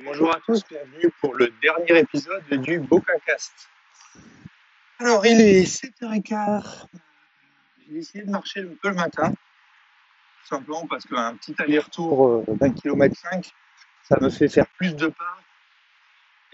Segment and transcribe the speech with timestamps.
[0.00, 3.68] Bonjour à tous, bienvenue pour le dernier épisode du BocaCast.
[4.98, 6.86] Alors, il est 7h15.
[7.78, 9.30] J'ai décidé de marcher un peu le matin.
[9.32, 13.52] Tout simplement parce qu'un petit aller-retour euh, d'un kilomètre 5,
[14.02, 15.38] ça me fait faire plus de pas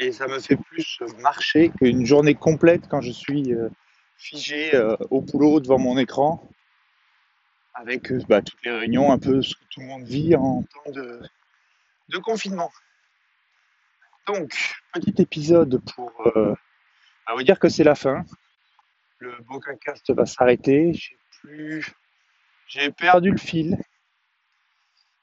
[0.00, 3.68] et ça me fait plus marcher qu'une journée complète quand je suis euh,
[4.16, 6.42] figé euh, au boulot devant mon écran
[7.74, 10.90] avec bah, toutes les réunions, un peu ce que tout le monde vit en temps
[10.90, 12.72] de confinement.
[14.28, 14.52] Donc,
[14.92, 16.54] petit épisode pour euh,
[17.34, 18.26] vous dire que c'est la fin.
[19.20, 20.92] Le Bocacast va s'arrêter.
[22.66, 23.78] J'ai perdu le fil.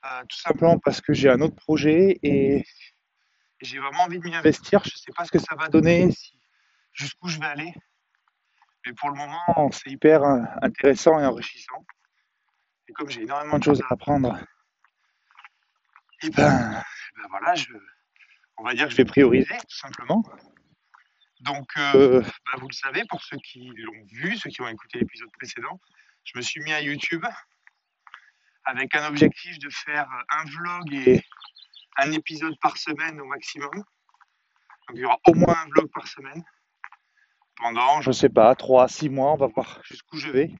[0.06, 2.64] Euh, tout simplement parce que j'ai un autre projet et,
[3.62, 4.84] j'ai vraiment envie de m'y investir.
[4.84, 6.10] Je ne sais pas ce que ça va donner,
[6.92, 7.74] jusqu'où je vais aller.
[8.88, 11.86] Mais pour le moment, c'est hyper euh, intéressant et enrichissant.
[12.88, 14.36] Et comme j'ai énormément de choses à apprendre,
[16.24, 16.84] et ben,
[17.18, 17.68] ben voilà, je,
[18.58, 20.24] on va dire que je vais prioriser tout simplement.
[21.42, 25.00] Donc, euh, ben vous le savez, pour ceux qui l'ont vu, ceux qui ont écouté
[25.00, 25.80] l'épisode précédent,
[26.24, 27.26] je me suis mis à YouTube
[28.64, 31.24] avec un objectif de faire un vlog et
[31.98, 33.74] un épisode par semaine au maximum.
[33.74, 36.44] Donc il y aura au moins un vlog par semaine
[37.58, 40.52] pendant, je sais pas, 3 à 6 mois, on va voir jusqu'où je vais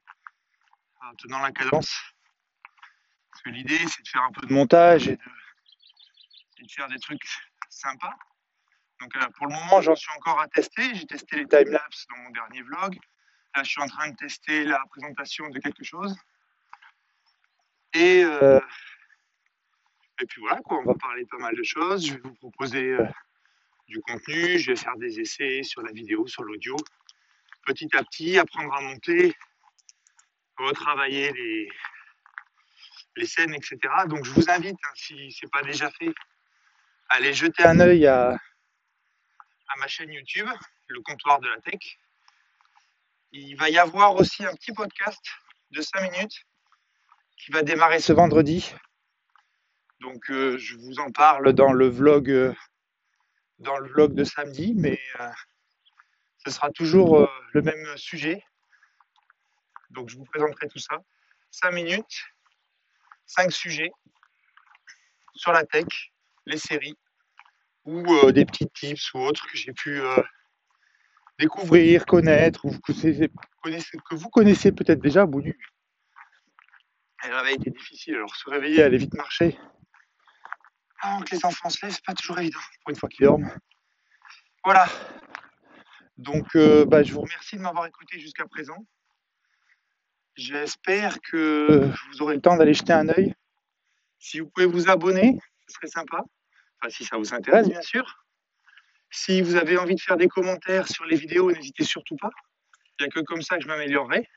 [1.00, 1.94] en tenant la cadence.
[3.30, 5.22] Parce que l'idée c'est de faire un peu de montage et de
[6.58, 7.26] et de faire des trucs
[7.76, 8.16] sympas.
[9.00, 10.94] Donc euh, pour le moment, j'en suis encore à tester.
[10.94, 12.98] J'ai testé les timelapses dans mon dernier vlog.
[13.54, 16.16] Là, je suis en train de tester la présentation de quelque chose.
[17.94, 18.60] Et, euh,
[20.20, 22.06] et puis voilà, quoi, on va parler pas mal de choses.
[22.06, 23.06] Je vais vous proposer euh,
[23.88, 24.58] du contenu.
[24.58, 26.76] Je vais faire des essais sur la vidéo, sur l'audio.
[27.66, 29.34] Petit à petit, apprendre à monter,
[30.56, 31.68] retravailler les,
[33.16, 33.78] les scènes, etc.
[34.06, 36.12] Donc je vous invite, hein, si ce n'est pas déjà fait,
[37.08, 38.36] allez jeter un œil à,
[39.78, 40.48] ma chaîne YouTube,
[40.88, 41.98] le comptoir de la tech.
[43.32, 45.22] Il va y avoir aussi un petit podcast
[45.70, 46.44] de 5 minutes
[47.36, 48.72] qui va démarrer ce vendredi.
[50.00, 52.54] Donc euh, je vous en parle dans le vlog euh,
[53.58, 55.28] de samedi, mais euh,
[56.38, 58.42] ce sera toujours le même sujet.
[59.90, 60.96] Donc je vous présenterai tout ça.
[61.50, 62.24] 5 minutes,
[63.26, 63.90] 5 sujets
[65.34, 65.86] sur la tech,
[66.46, 66.96] les séries
[67.84, 70.22] ou euh, des petits tips ou autres que j'ai pu euh,
[71.38, 75.40] découvrir, connaître ou que vous connaissez, peut-être déjà au.
[75.40, 75.54] Le
[77.34, 79.58] réveil était difficile, alors se réveiller, aller vite marcher.
[81.00, 83.50] Avant que les enfants se lèvent, c'est pas toujours évident pour une fois qu'ils dorment.
[84.64, 84.86] Voilà.
[86.16, 88.86] Donc, euh, bah, je vous remercie de m'avoir écouté jusqu'à présent.
[90.34, 93.34] J'espère que vous aurez le temps d'aller jeter un œil.
[94.18, 96.24] Si vous pouvez vous abonner, ce serait sympa
[96.90, 98.04] si ça vous intéresse, bien sûr.
[99.10, 102.30] Si vous avez envie de faire des commentaires sur les vidéos, n'hésitez surtout pas.
[102.98, 104.28] Il n'y a que comme ça que je m'améliorerai.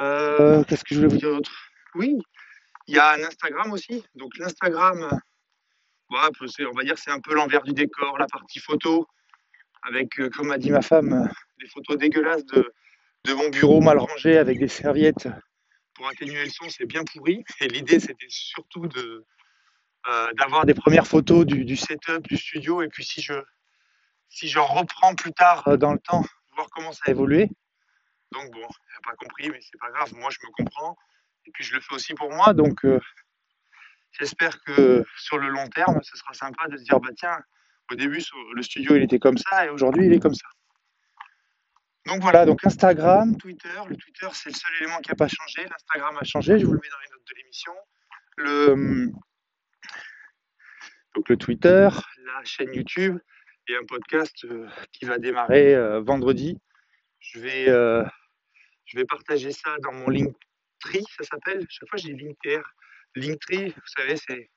[0.00, 1.52] Euh, qu'est-ce que je voulais vous dire d'autre?
[1.94, 2.18] Oui,
[2.88, 4.04] il y a un Instagram aussi.
[4.14, 5.20] Donc l'Instagram,
[6.10, 9.06] on va dire c'est un peu l'envers du décor, la partie photo,
[9.82, 11.28] avec, euh, comme a dit ma femme,
[11.60, 12.72] des photos dégueulasses de,
[13.34, 15.28] mon bureau mal rangé avec des serviettes
[15.94, 17.44] pour atténuer le son, c'est bien pourri.
[17.60, 19.24] Et l'idée, c'était surtout de,
[20.36, 23.34] d'avoir des premières photos du, setup, du studio, et puis si je,
[24.32, 26.24] si je reprends plus tard euh, dans le temps,
[26.56, 27.50] voir comment ça a évolué.
[28.32, 30.96] Donc bon, il n'a pas compris, mais c'est pas grave, moi je me comprends,
[31.46, 32.98] et puis je le fais aussi pour moi, donc euh,
[34.12, 37.38] j'espère que sur le long terme, ce sera sympa de se dire, bah tiens,
[37.90, 38.22] au début
[38.54, 40.48] le studio il était comme ça, et aujourd'hui il est comme ça.
[42.06, 45.68] Donc voilà, donc Instagram, Twitter, le Twitter c'est le seul élément qui n'a pas changé,
[45.68, 47.72] l'Instagram a changé, je vous le mets dans les notes de l'émission.
[48.38, 49.12] Le,
[51.22, 51.88] donc le Twitter,
[52.24, 53.16] la chaîne YouTube
[53.68, 56.58] et un podcast euh, qui va démarrer euh, vendredi.
[57.20, 58.02] Je vais, euh,
[58.86, 61.64] je vais partager ça dans mon Linktree, ça s'appelle.
[61.68, 62.60] Chaque fois, dis Linktree.
[63.14, 64.50] Linktree, vous savez, c'est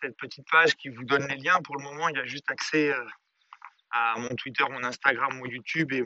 [0.00, 1.58] cette petite page qui vous donne les liens.
[1.64, 2.94] Pour le moment, il y a juste accès
[3.90, 6.04] à mon Twitter, mon Instagram, mon YouTube et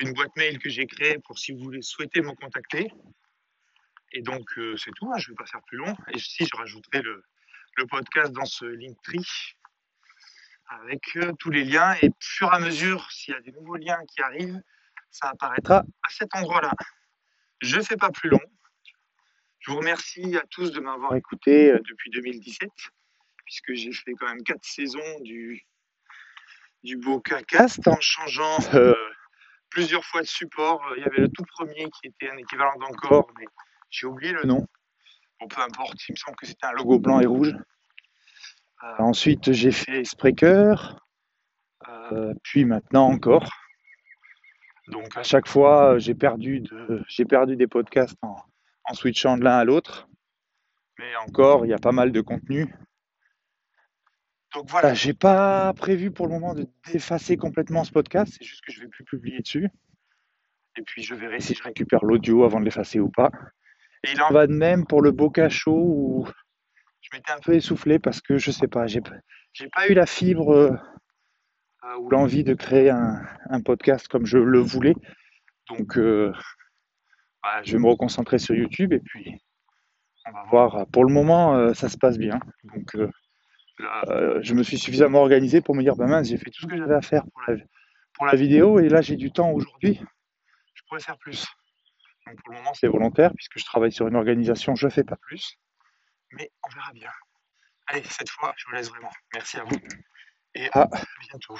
[0.00, 2.90] une boîte mail que j'ai créée pour si vous souhaitez me contacter.
[4.12, 4.46] Et donc,
[4.76, 5.96] c'est tout, hein, je ne vais pas faire plus long.
[6.12, 7.24] Et si, je rajouterai le,
[7.76, 9.56] le podcast dans ce Linktree
[10.68, 13.76] avec euh, tous les liens et fur et à mesure, s'il y a des nouveaux
[13.76, 14.60] liens qui arrivent,
[15.10, 16.72] ça apparaîtra à cet endroit-là.
[17.60, 18.40] Je ne fais pas plus long.
[19.60, 22.68] Je vous remercie à tous de m'avoir écouté euh, depuis 2017,
[23.44, 25.64] puisque j'ai fait quand même quatre saisons du,
[26.82, 26.98] du
[27.46, 28.94] Cast en changeant euh,
[29.70, 30.82] plusieurs fois de support.
[30.96, 33.46] Il y avait le tout premier qui était un équivalent d'encore, mais
[33.90, 34.66] j'ai oublié le nom.
[35.40, 37.54] Bon, peu importe, il me semble que c'était un logo blanc et rouge.
[38.84, 40.98] Euh, ensuite, j'ai fait Spreaker,
[41.88, 43.48] euh, puis maintenant encore.
[44.88, 48.36] Donc à chaque fois, j'ai perdu, de, j'ai perdu des podcasts en,
[48.84, 50.08] en switchant de l'un à l'autre.
[50.98, 52.72] Mais encore, il y a pas mal de contenu.
[54.54, 58.64] Donc voilà, j'ai pas prévu pour le moment de d'effacer complètement ce podcast, c'est juste
[58.64, 59.68] que je vais plus publier dessus.
[60.78, 63.30] Et puis je verrai si je récupère l'audio avant de l'effacer ou pas.
[64.04, 66.28] Et il en va de même pour le Boca Show où
[67.00, 70.52] je m'étais un peu essoufflé parce que je sais pas, j'ai pas eu la fibre
[70.52, 74.94] euh, ou l'envie de créer un, un podcast comme je le voulais.
[75.68, 76.32] Donc euh,
[77.42, 79.40] bah, je vais me reconcentrer sur YouTube et puis
[80.26, 80.86] on va voir.
[80.88, 82.40] Pour le moment, euh, ça se passe bien.
[82.64, 82.96] Donc
[84.40, 86.76] je me suis suffisamment organisé pour me dire, bah mince, j'ai fait tout ce que
[86.76, 87.56] j'avais à faire pour la,
[88.14, 90.00] pour la vidéo et là j'ai du temps aujourd'hui.
[90.74, 91.46] Je pourrais faire plus.
[92.26, 95.16] Donc pour le moment, c'est volontaire puisque je travaille sur une organisation, je fais pas
[95.16, 95.58] plus.
[96.32, 97.10] Mais on verra bien.
[97.86, 99.10] Allez, cette fois, je vous laisse vraiment.
[99.32, 99.78] Merci à vous
[100.54, 100.88] et à
[101.20, 101.58] bientôt.